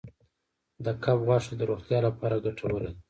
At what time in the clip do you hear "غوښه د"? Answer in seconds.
1.27-1.61